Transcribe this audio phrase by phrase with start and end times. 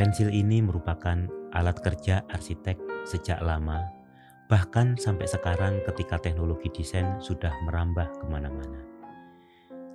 [0.00, 3.84] pensil ini merupakan alat kerja arsitek sejak lama,
[4.48, 8.80] bahkan sampai sekarang ketika teknologi desain sudah merambah ke mana-mana.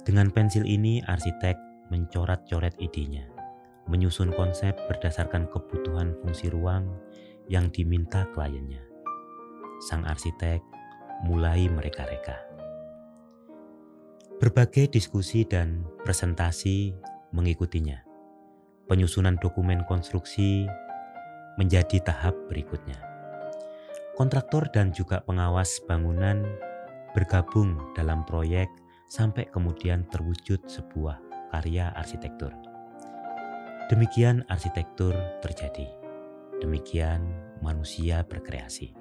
[0.06, 1.58] Dengan pensil ini, arsitek
[1.90, 3.26] mencoret-coret idenya,
[3.90, 6.86] menyusun konsep berdasarkan kebutuhan fungsi ruang
[7.50, 8.86] yang diminta kliennya.
[9.90, 10.62] Sang arsitek
[11.26, 12.38] mulai mereka-reka.
[14.38, 16.94] Berbagai diskusi dan presentasi
[17.34, 18.05] mengikutinya.
[18.86, 20.70] Penyusunan dokumen konstruksi
[21.58, 23.02] menjadi tahap berikutnya.
[24.14, 26.46] Kontraktor dan juga pengawas bangunan
[27.18, 28.70] bergabung dalam proyek
[29.10, 31.18] sampai kemudian terwujud sebuah
[31.50, 32.54] karya arsitektur.
[33.90, 35.90] Demikian arsitektur terjadi.
[36.62, 37.26] Demikian
[37.66, 38.94] manusia berkreasi.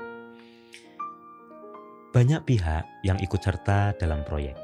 [2.15, 4.57] Banyak pihak yang ikut serta dalam proyek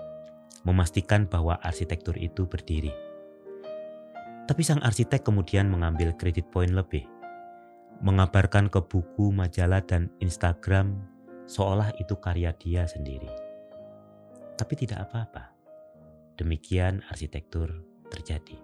[0.65, 3.10] memastikan bahwa arsitektur itu berdiri.
[4.47, 7.05] Tapi sang arsitek kemudian mengambil kredit poin lebih,
[8.01, 10.97] mengabarkan ke buku, majalah, dan Instagram
[11.51, 13.31] seolah itu karya dia sendiri.
[14.55, 15.51] Tapi tidak apa-apa.
[16.39, 17.69] Demikian arsitektur
[18.09, 18.57] terjadi.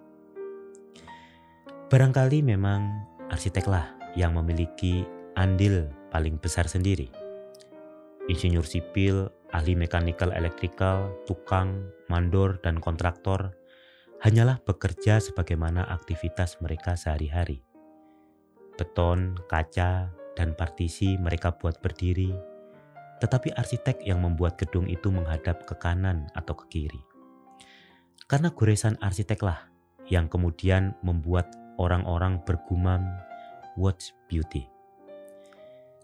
[1.87, 2.83] Barangkali memang
[3.31, 5.07] arsiteklah yang memiliki
[5.39, 7.07] andil paling besar sendiri.
[8.27, 13.55] Insinyur sipil ahli mekanikal elektrikal, tukang, mandor, dan kontraktor
[14.17, 17.61] hanyalah bekerja sebagaimana aktivitas mereka sehari-hari.
[18.77, 22.33] Beton, kaca, dan partisi mereka buat berdiri,
[23.21, 27.01] tetapi arsitek yang membuat gedung itu menghadap ke kanan atau ke kiri.
[28.29, 29.69] Karena goresan arsiteklah
[30.09, 31.49] yang kemudian membuat
[31.81, 33.01] orang-orang bergumam,
[33.73, 34.69] "What's beauty?"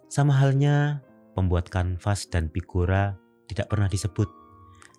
[0.09, 1.01] Sama halnya
[1.33, 3.17] pembuat kanvas dan figura
[3.49, 4.29] tidak pernah disebut,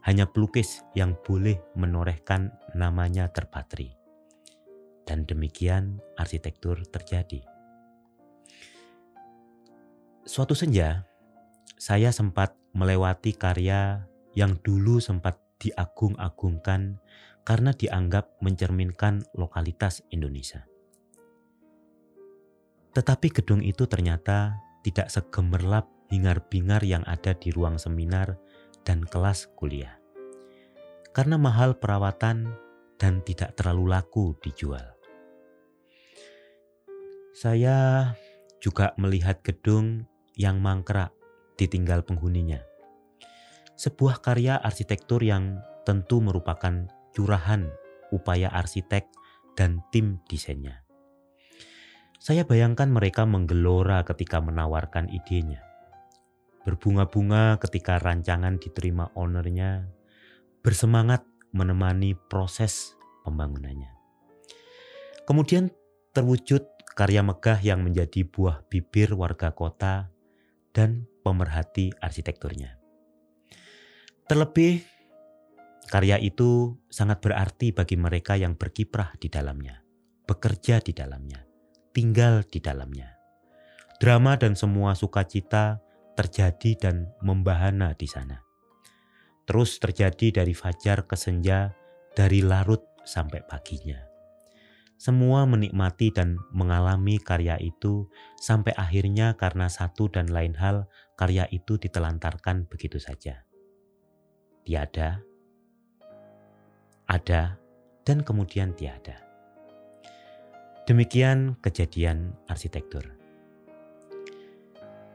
[0.05, 3.97] hanya pelukis yang boleh menorehkan namanya terpatri.
[5.05, 7.45] Dan demikian arsitektur terjadi.
[10.25, 11.05] Suatu senja,
[11.77, 17.01] saya sempat melewati karya yang dulu sempat diagung-agungkan
[17.45, 20.65] karena dianggap mencerminkan lokalitas Indonesia.
[22.97, 28.39] Tetapi gedung itu ternyata tidak segemerlap hingar-bingar yang ada di ruang seminar
[28.85, 29.99] dan kelas kuliah.
[31.17, 32.53] Karena mahal perawatan
[33.01, 34.95] dan tidak terlalu laku dijual.
[37.35, 38.13] Saya
[38.63, 40.07] juga melihat gedung
[40.39, 41.11] yang mangkrak
[41.59, 42.63] ditinggal penghuninya.
[43.75, 47.67] Sebuah karya arsitektur yang tentu merupakan curahan
[48.15, 49.07] upaya arsitek
[49.59, 50.87] dan tim desainnya.
[52.23, 55.61] Saya bayangkan mereka menggelora ketika menawarkan idenya.
[56.65, 59.89] Berbunga-bunga ketika rancangan diterima ownernya,
[60.65, 63.93] bersemangat menemani proses pembangunannya.
[65.29, 65.69] Kemudian
[66.17, 66.65] terwujud
[66.97, 70.09] karya megah yang menjadi buah bibir warga kota
[70.73, 72.81] dan pemerhati arsitekturnya.
[74.25, 74.81] Terlebih,
[75.93, 79.85] karya itu sangat berarti bagi mereka yang berkiprah di dalamnya,
[80.25, 81.45] bekerja di dalamnya
[81.95, 83.15] tinggal di dalamnya.
[84.03, 85.79] Drama dan semua sukacita
[86.15, 88.43] terjadi dan membahana di sana.
[89.45, 91.77] Terus terjadi dari fajar ke senja,
[92.17, 94.01] dari larut sampai paginya.
[94.95, 98.09] Semua menikmati dan mengalami karya itu
[98.41, 100.89] sampai akhirnya karena satu dan lain hal
[101.19, 103.45] karya itu ditelantarkan begitu saja.
[104.65, 105.21] Tiada,
[107.05, 107.61] ada,
[108.09, 109.21] dan kemudian tiada.
[110.89, 113.24] Demikian kejadian arsitektur.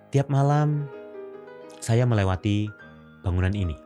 [0.10, 0.90] Tiap malam
[1.78, 2.66] saya melewati
[3.22, 3.78] bangunan ini.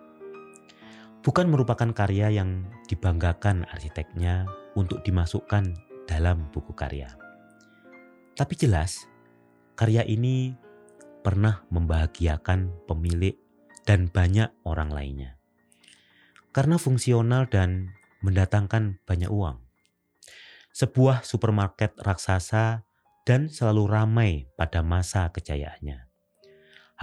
[1.19, 5.75] Bukan merupakan karya yang dibanggakan arsiteknya untuk dimasukkan
[6.07, 7.11] dalam buku karya.
[8.39, 9.03] Tapi jelas,
[9.75, 10.55] karya ini
[11.23, 13.35] pernah membahagiakan pemilik
[13.83, 15.35] dan banyak orang lainnya.
[16.55, 17.91] Karena fungsional dan
[18.23, 19.63] mendatangkan banyak uang
[20.73, 22.81] sebuah supermarket raksasa
[23.29, 26.12] dan selalu ramai pada masa kejayaannya.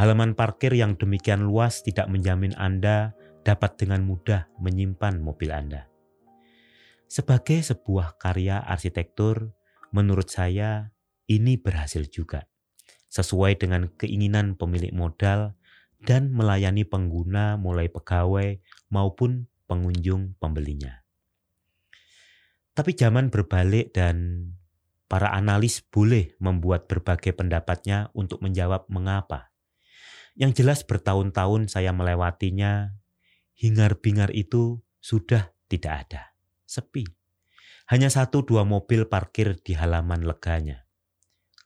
[0.00, 3.12] Halaman parkir yang demikian luas tidak menjamin Anda
[3.44, 5.92] dapat dengan mudah menyimpan mobil Anda.
[7.04, 9.52] Sebagai sebuah karya arsitektur,
[9.92, 10.88] menurut saya
[11.28, 12.48] ini berhasil juga,
[13.12, 15.52] sesuai dengan keinginan pemilik modal
[16.00, 18.56] dan melayani pengguna mulai pegawai
[18.88, 21.04] maupun pengunjung pembelinya.
[22.72, 24.48] Tapi zaman berbalik dan
[25.12, 29.49] para analis boleh membuat berbagai pendapatnya untuk menjawab mengapa.
[30.38, 32.94] Yang jelas bertahun-tahun saya melewatinya,
[33.58, 36.22] hingar-bingar itu sudah tidak ada,
[36.64, 37.04] sepi.
[37.90, 40.86] Hanya satu dua mobil parkir di halaman leganya.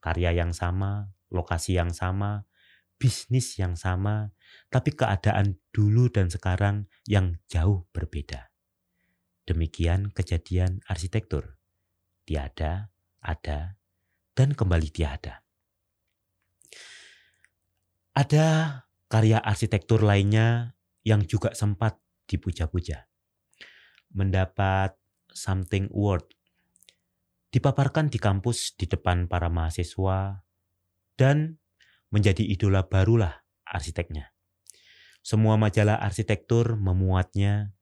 [0.00, 2.48] Karya yang sama, lokasi yang sama,
[2.96, 4.32] bisnis yang sama,
[4.72, 8.48] tapi keadaan dulu dan sekarang yang jauh berbeda.
[9.44, 11.60] Demikian kejadian arsitektur.
[12.24, 12.88] Tiada,
[13.20, 13.76] ada,
[14.32, 15.43] dan kembali tiada.
[18.14, 18.78] Ada
[19.10, 21.98] karya arsitektur lainnya yang juga sempat
[22.30, 23.10] dipuja-puja.
[24.14, 24.94] Mendapat
[25.34, 26.22] something award.
[27.50, 30.46] Dipaparkan di kampus di depan para mahasiswa
[31.18, 31.58] dan
[32.14, 34.30] menjadi idola barulah arsiteknya.
[35.18, 37.74] Semua majalah arsitektur memuatnya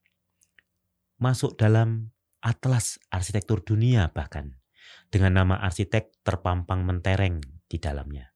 [1.20, 4.56] masuk dalam atlas arsitektur dunia bahkan
[5.12, 8.31] dengan nama arsitek terpampang mentereng di dalamnya.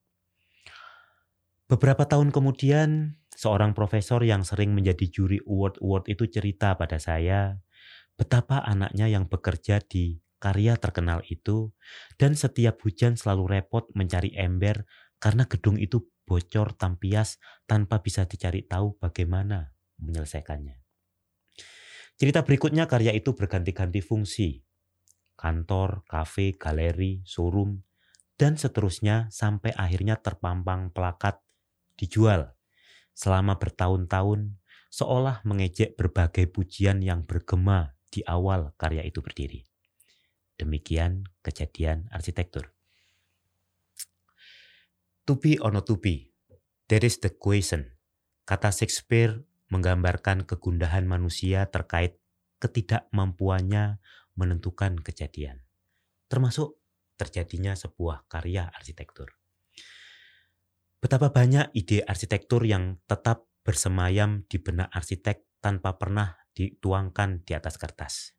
[1.66, 7.58] Beberapa tahun kemudian, seorang profesor yang sering menjadi juri award-award itu cerita pada saya
[8.14, 11.74] betapa anaknya yang bekerja di karya terkenal itu
[12.16, 18.62] dan setiap hujan selalu repot mencari ember karena gedung itu bocor tampias tanpa bisa dicari
[18.62, 20.80] tahu bagaimana menyelesaikannya.
[22.16, 24.64] Cerita berikutnya karya itu berganti-ganti fungsi.
[25.36, 27.84] Kantor, kafe, galeri, showroom,
[28.40, 31.45] dan seterusnya sampai akhirnya terpampang pelakat
[31.96, 32.54] dijual.
[33.16, 34.60] Selama bertahun-tahun,
[34.92, 39.64] seolah mengejek berbagai pujian yang bergema di awal karya itu berdiri.
[40.56, 42.72] Demikian kejadian arsitektur.
[45.26, 46.32] To be or not to be,
[46.88, 47.98] that is the question.
[48.46, 49.42] Kata Shakespeare
[49.74, 52.22] menggambarkan kegundahan manusia terkait
[52.62, 53.98] ketidakmampuannya
[54.38, 55.66] menentukan kejadian,
[56.30, 56.78] termasuk
[57.18, 59.34] terjadinya sebuah karya arsitektur.
[61.06, 67.78] Betapa banyak ide arsitektur yang tetap bersemayam di benak arsitek tanpa pernah dituangkan di atas
[67.78, 68.34] kertas.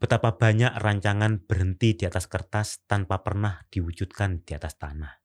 [0.00, 5.20] Betapa banyak rancangan berhenti di atas kertas tanpa pernah diwujudkan di atas tanah.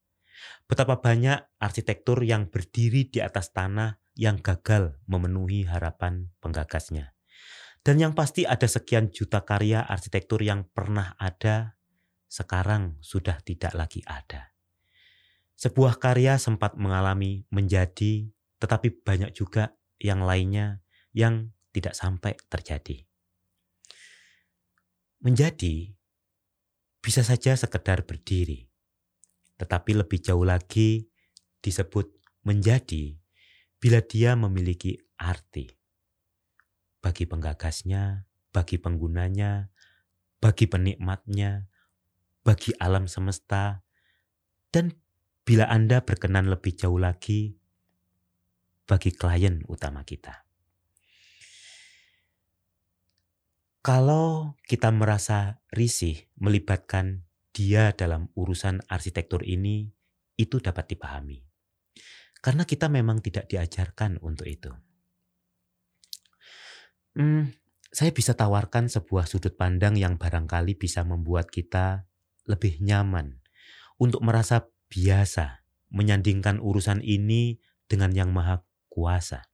[0.68, 7.16] Betapa banyak arsitektur yang berdiri di atas tanah yang gagal memenuhi harapan penggagasnya.
[7.80, 11.80] Dan yang pasti ada sekian juta karya arsitektur yang pernah ada,
[12.28, 14.53] sekarang sudah tidak lagi ada.
[15.54, 18.26] Sebuah karya sempat mengalami menjadi,
[18.58, 20.82] tetapi banyak juga yang lainnya
[21.14, 23.06] yang tidak sampai terjadi.
[25.22, 25.94] Menjadi
[27.00, 28.68] bisa saja sekedar berdiri,
[29.56, 31.08] tetapi lebih jauh lagi
[31.62, 32.10] disebut
[32.44, 33.16] menjadi
[33.80, 35.68] bila dia memiliki arti
[37.04, 39.68] bagi penggagasnya, bagi penggunanya,
[40.40, 41.68] bagi penikmatnya,
[42.40, 43.84] bagi alam semesta,
[44.72, 44.96] dan
[45.44, 47.52] bila Anda berkenan lebih jauh lagi,
[48.88, 50.44] bagi klien utama kita.
[53.84, 59.92] Kalau kita merasa risih melibatkan dia dalam urusan arsitektur ini,
[60.40, 61.44] itu dapat dipahami.
[62.40, 64.72] Karena kita memang tidak diajarkan untuk itu.
[67.14, 67.52] Hmm,
[67.92, 72.08] saya bisa tawarkan sebuah sudut pandang yang barangkali bisa membuat kita
[72.48, 73.38] lebih nyaman
[74.00, 77.58] untuk merasa biasa menyandingkan urusan ini
[77.90, 79.50] dengan yang maha kuasa.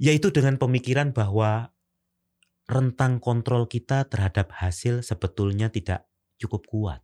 [0.00, 1.76] Yaitu dengan pemikiran bahwa
[2.68, 6.08] rentang kontrol kita terhadap hasil sebetulnya tidak
[6.40, 7.00] cukup kuat.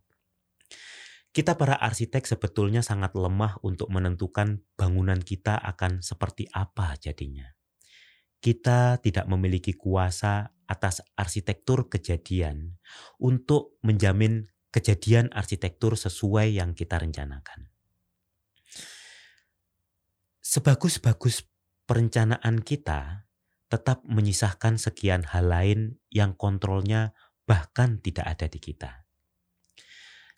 [1.35, 7.51] Kita para arsitek sebetulnya sangat lemah untuk menentukan bangunan kita akan seperti apa jadinya.
[8.39, 12.79] Kita tidak memiliki kuasa atas arsitektur kejadian
[13.19, 17.71] untuk menjamin kejadian arsitektur sesuai yang kita rencanakan.
[20.43, 21.47] Sebagus-bagus
[21.87, 23.31] perencanaan kita
[23.71, 25.79] tetap menyisahkan sekian hal lain
[26.11, 27.15] yang kontrolnya
[27.47, 29.07] bahkan tidak ada di kita.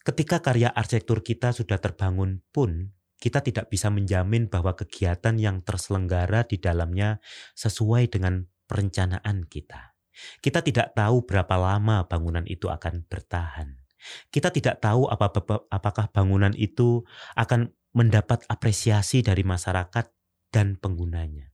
[0.06, 6.46] Ketika karya arsitektur kita sudah terbangun pun, kita tidak bisa menjamin bahwa kegiatan yang terselenggara
[6.46, 7.18] di dalamnya
[7.58, 9.98] sesuai dengan perencanaan kita.
[10.40, 13.87] Kita tidak tahu berapa lama bangunan itu akan bertahan.
[14.30, 15.30] Kita tidak tahu apa,
[15.74, 20.06] apakah bangunan itu akan mendapat apresiasi dari masyarakat
[20.54, 21.50] dan penggunanya.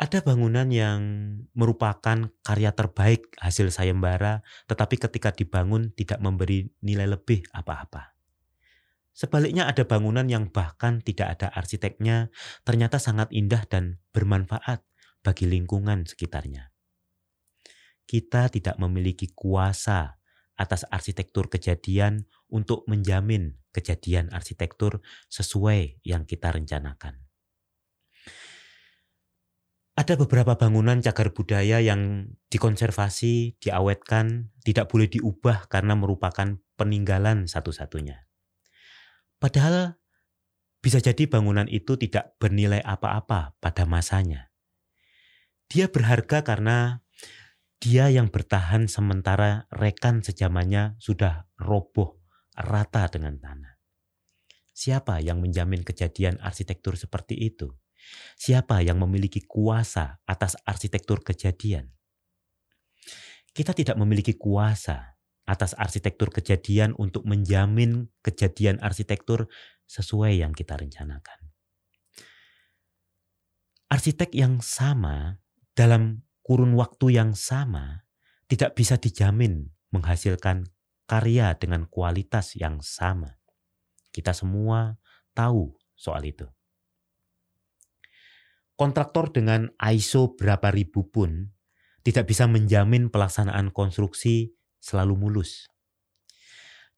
[0.00, 1.00] Ada bangunan yang
[1.54, 8.16] merupakan karya terbaik hasil sayembara, tetapi ketika dibangun tidak memberi nilai lebih apa-apa.
[9.12, 12.32] Sebaliknya ada bangunan yang bahkan tidak ada arsiteknya,
[12.64, 14.80] ternyata sangat indah dan bermanfaat
[15.20, 16.72] bagi lingkungan sekitarnya.
[18.08, 20.18] Kita tidak memiliki kuasa
[20.62, 27.18] atas arsitektur kejadian untuk menjamin kejadian arsitektur sesuai yang kita rencanakan.
[29.92, 38.24] Ada beberapa bangunan cagar budaya yang dikonservasi, diawetkan, tidak boleh diubah karena merupakan peninggalan satu-satunya.
[39.36, 40.00] Padahal
[40.80, 44.48] bisa jadi bangunan itu tidak bernilai apa-apa pada masanya.
[45.68, 47.01] Dia berharga karena
[47.82, 52.22] dia yang bertahan sementara rekan sejamannya sudah roboh
[52.54, 53.74] rata dengan tanah.
[54.70, 57.74] Siapa yang menjamin kejadian arsitektur seperti itu?
[58.38, 61.90] Siapa yang memiliki kuasa atas arsitektur kejadian?
[63.50, 69.50] Kita tidak memiliki kuasa atas arsitektur kejadian untuk menjamin kejadian arsitektur
[69.90, 71.50] sesuai yang kita rencanakan.
[73.90, 75.42] Arsitek yang sama
[75.76, 78.06] dalam kurun waktu yang sama
[78.50, 80.68] tidak bisa dijamin menghasilkan
[81.06, 83.38] karya dengan kualitas yang sama.
[84.12, 85.00] Kita semua
[85.32, 86.44] tahu soal itu.
[88.76, 91.54] Kontraktor dengan ISO berapa ribu pun
[92.02, 95.70] tidak bisa menjamin pelaksanaan konstruksi selalu mulus.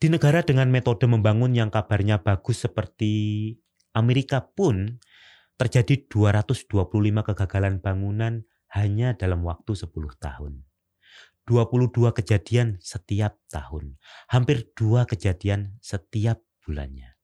[0.01, 3.53] Di negara dengan metode membangun yang kabarnya bagus seperti
[3.95, 4.99] Amerika pun
[5.55, 6.67] terjadi 225
[7.31, 8.43] kegagalan bangunan
[8.75, 10.66] hanya dalam waktu 10 tahun.
[11.45, 14.00] 22 kejadian setiap tahun,
[14.33, 17.14] hampir dua kejadian setiap bulannya.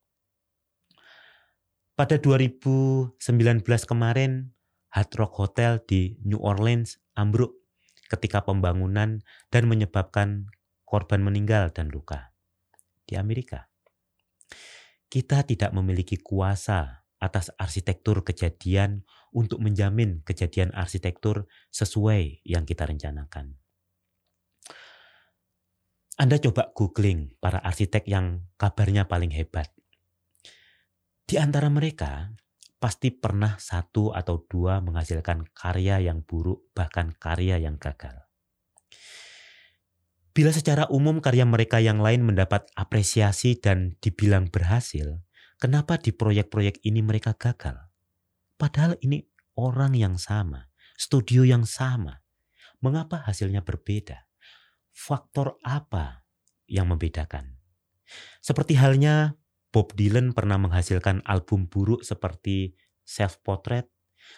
[1.96, 3.16] Pada 2019
[3.88, 4.52] kemarin,
[4.92, 7.56] Hard Rock Hotel di New Orleans ambruk
[8.12, 10.52] ketika pembangunan dan menyebabkan
[10.84, 12.36] korban meninggal dan luka.
[13.08, 13.72] Di Amerika,
[15.08, 23.60] kita tidak memiliki kuasa atas arsitektur kejadian untuk menjamin kejadian arsitektur sesuai yang kita rencanakan.
[26.20, 29.72] Anda coba googling para arsitek yang kabarnya paling hebat.
[31.24, 32.34] Di antara mereka,
[32.76, 38.26] pasti pernah satu atau dua menghasilkan karya yang buruk, bahkan karya yang gagal.
[40.30, 45.20] Bila secara umum karya mereka yang lain mendapat apresiasi dan dibilang berhasil,
[45.60, 47.76] kenapa di proyek-proyek ini mereka gagal?
[48.56, 49.22] Padahal ini
[49.54, 52.24] orang yang sama, studio yang sama.
[52.80, 54.24] Mengapa hasilnya berbeda?
[54.90, 56.24] Faktor apa
[56.64, 57.60] yang membedakan?
[58.40, 59.36] Seperti halnya
[59.70, 62.74] Bob Dylan pernah menghasilkan album buruk seperti
[63.06, 63.86] Self Portrait,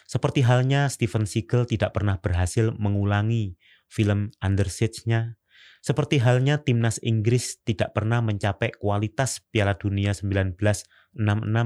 [0.05, 3.57] seperti halnya Steven Seagal tidak pernah berhasil mengulangi
[3.89, 5.39] film Under Siege-nya,
[5.83, 10.87] seperti halnya timnas Inggris tidak pernah mencapai kualitas Piala Dunia 1966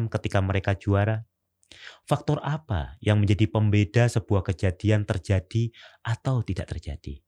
[0.10, 1.22] ketika mereka juara.
[2.10, 5.70] Faktor apa yang menjadi pembeda sebuah kejadian terjadi
[6.02, 7.22] atau tidak terjadi?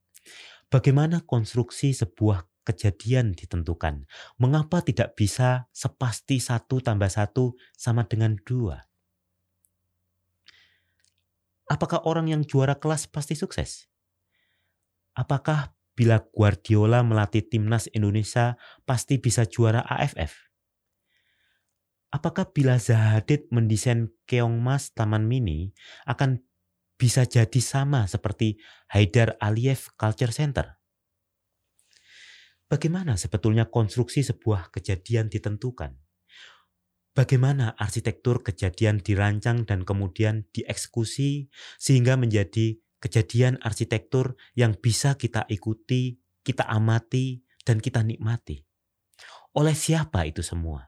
[0.74, 4.06] Bagaimana konstruksi sebuah kejadian ditentukan.
[4.38, 8.86] Mengapa tidak bisa sepasti satu tambah satu sama dengan dua?
[11.66, 13.90] Apakah orang yang juara kelas pasti sukses?
[15.18, 18.56] Apakah bila Guardiola melatih timnas Indonesia
[18.88, 20.32] pasti bisa juara AFF?
[22.16, 25.76] Apakah bila Zahadid mendesain Keongmas Taman Mini
[26.08, 26.40] akan
[26.96, 28.64] bisa jadi sama seperti
[28.96, 30.80] Haidar Aliyev Culture Center?
[32.72, 36.00] Bagaimana sebetulnya konstruksi sebuah kejadian ditentukan?
[37.12, 46.20] Bagaimana arsitektur kejadian dirancang dan kemudian dieksekusi sehingga menjadi kejadian arsitektur yang bisa kita ikuti,
[46.44, 48.62] kita amati, dan kita nikmati?
[49.56, 50.88] Oleh siapa itu semua?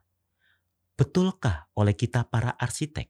[0.95, 3.09] Betulkah oleh kita para arsitek?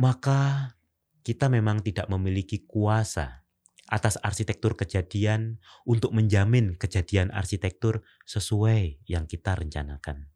[0.00, 0.72] Maka
[1.20, 3.44] kita memang tidak memiliki kuasa
[3.90, 10.30] atas arsitektur kejadian untuk menjamin kejadian arsitektur sesuai yang kita rencanakan.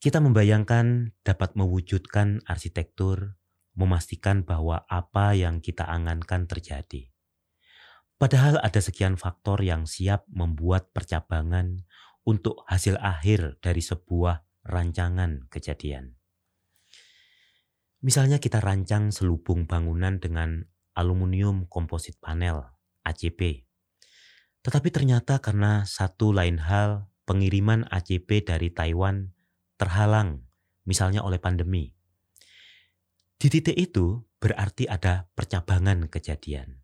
[0.00, 3.36] Kita membayangkan dapat mewujudkan arsitektur,
[3.76, 7.12] memastikan bahwa apa yang kita angankan terjadi.
[8.16, 11.84] Padahal ada sekian faktor yang siap membuat percabangan
[12.24, 16.16] untuk hasil akhir dari sebuah rancangan kejadian.
[18.00, 20.64] Misalnya kita rancang selubung bangunan dengan
[20.96, 22.64] aluminium komposit panel
[23.04, 23.68] ACP.
[24.64, 29.36] Tetapi ternyata karena satu lain hal pengiriman ACP dari Taiwan
[29.76, 30.46] terhalang
[30.86, 31.95] misalnya oleh pandemi.
[33.36, 36.80] Di titik itu berarti ada percabangan kejadian.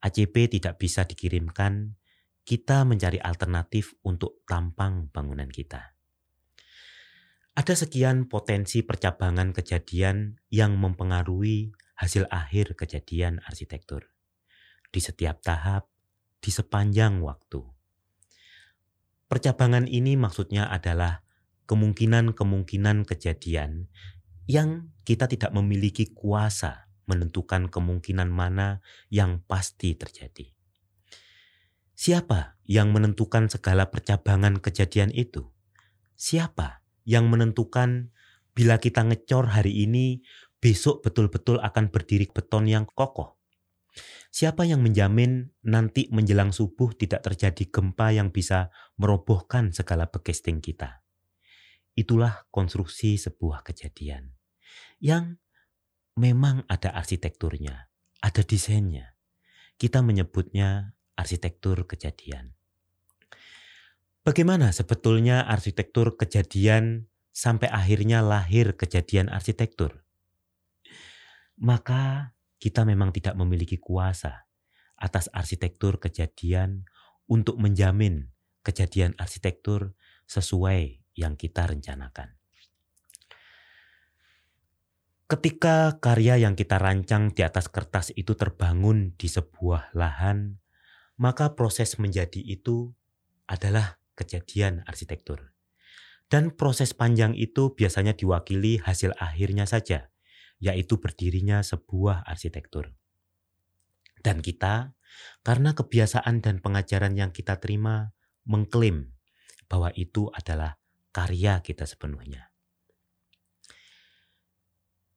[0.00, 2.00] ACP tidak bisa dikirimkan,
[2.48, 5.92] kita mencari alternatif untuk tampang bangunan kita.
[7.52, 14.08] Ada sekian potensi percabangan kejadian yang mempengaruhi hasil akhir kejadian arsitektur
[14.88, 15.92] di setiap tahap,
[16.40, 17.60] di sepanjang waktu.
[19.28, 21.22] Percabangan ini maksudnya adalah
[21.70, 23.86] kemungkinan-kemungkinan kejadian
[24.50, 30.50] yang kita tidak memiliki kuasa menentukan kemungkinan mana yang pasti terjadi.
[31.94, 35.46] Siapa yang menentukan segala percabangan kejadian itu?
[36.18, 38.10] Siapa yang menentukan
[38.50, 40.26] bila kita ngecor hari ini,
[40.58, 43.38] besok betul-betul akan berdiri beton yang kokoh?
[44.30, 51.02] Siapa yang menjamin nanti menjelang subuh tidak terjadi gempa yang bisa merobohkan segala bekesting kita?
[51.98, 54.39] Itulah konstruksi sebuah kejadian
[55.00, 55.40] yang
[56.20, 57.88] memang ada arsitekturnya,
[58.20, 59.16] ada desainnya.
[59.80, 62.52] Kita menyebutnya arsitektur kejadian.
[64.20, 70.04] Bagaimana sebetulnya arsitektur kejadian sampai akhirnya lahir kejadian arsitektur?
[71.56, 74.44] Maka kita memang tidak memiliki kuasa
[75.00, 76.84] atas arsitektur kejadian
[77.24, 78.28] untuk menjamin
[78.60, 79.96] kejadian arsitektur
[80.28, 82.39] sesuai yang kita rencanakan.
[85.30, 90.58] Ketika karya yang kita rancang di atas kertas itu terbangun di sebuah lahan,
[91.22, 92.90] maka proses menjadi itu
[93.46, 95.54] adalah kejadian arsitektur.
[96.26, 100.10] Dan proses panjang itu biasanya diwakili hasil akhirnya saja,
[100.58, 102.90] yaitu berdirinya sebuah arsitektur.
[104.26, 104.98] Dan kita,
[105.46, 108.10] karena kebiasaan dan pengajaran yang kita terima,
[108.42, 109.14] mengklaim
[109.70, 110.82] bahwa itu adalah
[111.14, 112.49] karya kita sepenuhnya.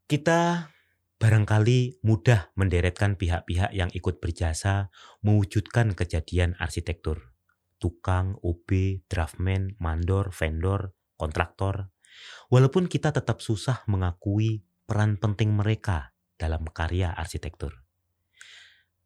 [0.04, 0.68] Kita
[1.16, 4.92] barangkali mudah menderetkan pihak-pihak yang ikut berjasa
[5.24, 7.32] mewujudkan kejadian arsitektur.
[7.80, 11.96] Tukang, OB, draftman, mandor, vendor, kontraktor.
[12.52, 17.72] Walaupun kita tetap susah mengakui peran penting mereka dalam karya arsitektur.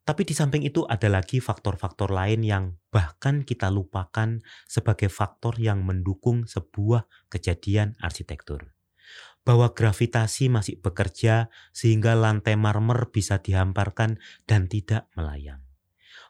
[0.02, 5.86] Tapi di samping itu ada lagi faktor-faktor lain yang bahkan kita lupakan sebagai faktor yang
[5.86, 8.77] mendukung sebuah kejadian arsitektur
[9.48, 15.64] bahwa gravitasi masih bekerja sehingga lantai marmer bisa dihamparkan dan tidak melayang.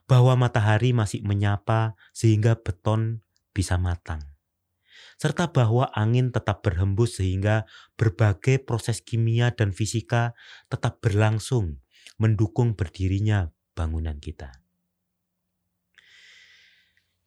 [0.06, 4.22] Bahwa matahari masih menyapa sehingga beton bisa matang.
[5.18, 7.66] Serta bahwa angin tetap berhembus sehingga
[7.98, 10.38] berbagai proses kimia dan fisika
[10.70, 11.82] tetap berlangsung
[12.22, 14.62] mendukung berdirinya bangunan kita.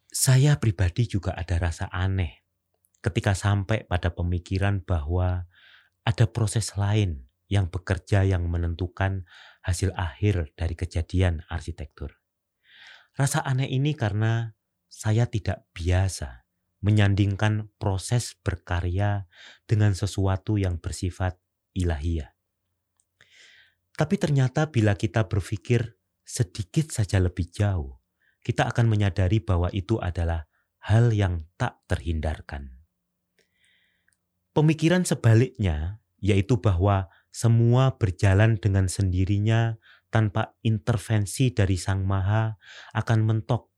[0.08, 2.48] Saya pribadi juga ada rasa aneh
[3.04, 5.52] ketika sampai pada pemikiran bahwa
[6.08, 9.28] ada proses lain yang bekerja yang menentukan
[9.62, 12.18] hasil akhir dari kejadian arsitektur.
[13.14, 14.56] Rasa aneh ini karena
[14.88, 16.48] saya tidak biasa
[16.82, 19.30] menyandingkan proses berkarya
[19.70, 21.38] dengan sesuatu yang bersifat
[21.78, 22.34] ilahiyah.
[23.94, 28.02] Tapi ternyata bila kita berpikir sedikit saja lebih jauh,
[28.42, 30.50] kita akan menyadari bahwa itu adalah
[30.82, 32.81] hal yang tak terhindarkan.
[34.52, 39.80] Pemikiran sebaliknya yaitu bahwa semua berjalan dengan sendirinya
[40.12, 42.60] tanpa intervensi dari Sang Maha
[42.92, 43.72] akan mentok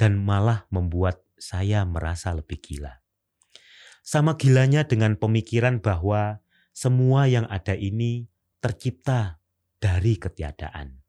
[0.00, 3.04] dan malah membuat saya merasa lebih gila.
[4.00, 6.40] Sama gilanya dengan pemikiran bahwa
[6.72, 8.26] semua yang ada ini
[8.64, 9.44] tercipta
[9.76, 11.04] dari ketiadaan.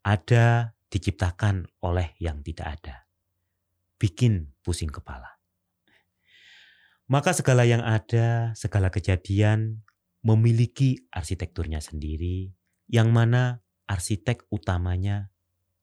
[0.00, 2.96] Ada diciptakan oleh yang tidak ada.
[4.00, 5.43] Bikin pusing kepala.
[7.04, 9.84] Maka segala yang ada, segala kejadian
[10.24, 12.56] memiliki arsitekturnya sendiri,
[12.88, 15.28] yang mana arsitek utamanya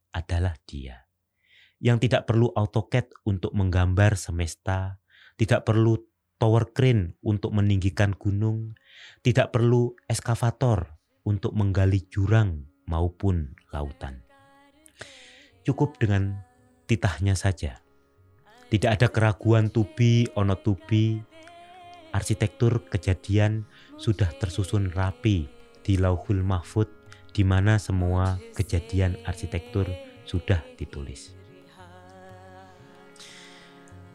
[0.10, 1.06] adalah dia.
[1.78, 4.98] Yang tidak perlu AutoCAD untuk menggambar semesta,
[5.38, 6.02] tidak perlu
[6.42, 8.74] tower crane untuk meninggikan gunung,
[9.22, 14.26] tidak perlu eskavator untuk menggali jurang maupun lautan.
[15.62, 16.42] Cukup dengan
[16.90, 17.78] titahnya saja
[18.72, 21.20] tidak ada keraguan tubi ono tubi.
[22.16, 23.68] Arsitektur kejadian
[24.00, 25.52] sudah tersusun rapi
[25.84, 26.88] di Lauhul Mahfud
[27.36, 29.88] di mana semua kejadian arsitektur
[30.24, 31.36] sudah ditulis.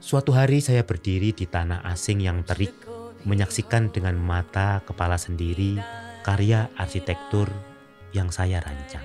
[0.00, 2.72] Suatu hari saya berdiri di tanah asing yang terik,
[3.24, 5.80] menyaksikan dengan mata kepala sendiri
[6.24, 7.48] karya arsitektur
[8.12, 9.04] yang saya rancang.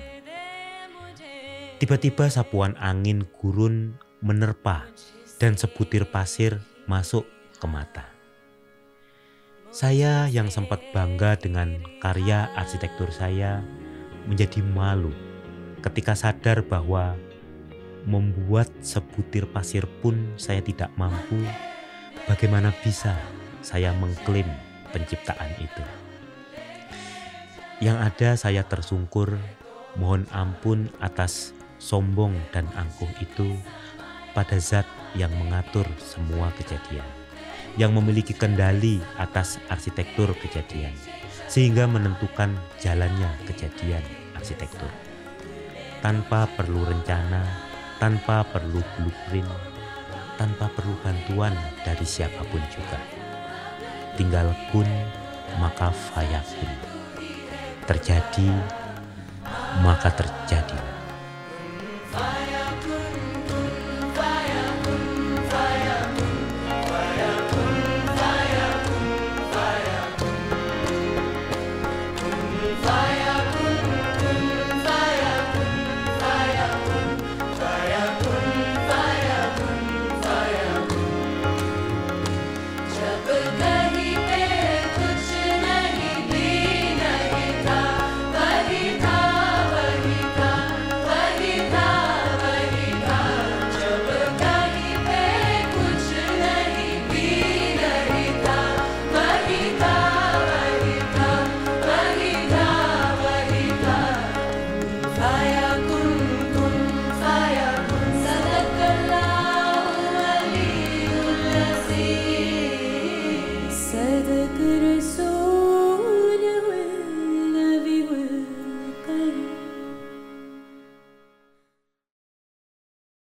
[1.80, 4.86] Tiba-tiba sapuan angin gurun menerpa
[5.42, 7.26] dan sebutir pasir masuk
[7.58, 8.06] ke mata.
[9.74, 13.66] Saya yang sempat bangga dengan karya arsitektur saya
[14.30, 15.10] menjadi malu
[15.82, 17.18] ketika sadar bahwa
[18.06, 21.42] membuat sebutir pasir pun saya tidak mampu.
[22.30, 23.18] Bagaimana bisa
[23.66, 24.46] saya mengklaim
[24.94, 25.84] penciptaan itu?
[27.82, 29.42] Yang ada saya tersungkur,
[29.98, 33.58] mohon ampun atas sombong dan angkuh itu
[34.38, 37.06] pada zat yang mengatur semua kejadian,
[37.76, 40.96] yang memiliki kendali atas arsitektur kejadian,
[41.52, 44.04] sehingga menentukan jalannya kejadian
[44.36, 44.90] arsitektur.
[46.02, 47.46] Tanpa perlu rencana,
[48.02, 49.52] tanpa perlu blueprint,
[50.42, 51.54] tanpa perlu bantuan
[51.86, 52.98] dari siapa pun juga.
[54.18, 54.90] Tinggal kun
[55.62, 56.72] maka fayakun.
[57.86, 58.50] Terjadi
[59.84, 60.80] maka terjadi.